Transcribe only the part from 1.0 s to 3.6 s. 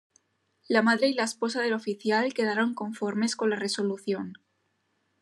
y la esposa del oficial quedaron conformes con la